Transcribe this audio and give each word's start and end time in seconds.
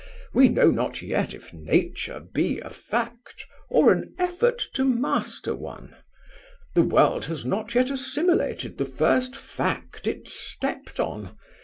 We 0.33 0.49
know 0.49 0.71
not 0.71 1.03
yet 1.03 1.31
if 1.35 1.53
nature 1.53 2.21
be 2.21 2.57
a 2.59 2.71
fact 2.71 3.45
or 3.69 3.91
an 3.93 4.15
effort 4.17 4.59
to 4.73 4.83
master 4.83 5.53
one. 5.53 5.95
The 6.73 6.81
world 6.81 7.25
has 7.25 7.45
not 7.45 7.75
yet 7.75 7.91
assimilated 7.91 8.79
the 8.79 8.85
first 8.85 9.35
fact 9.35 10.07
it 10.07 10.27
stepped 10.27 10.99
on. 10.99 11.37